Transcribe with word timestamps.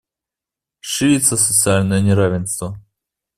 Ширится 0.79 1.37
социальное 1.37 2.01
неравенство. 2.01 2.75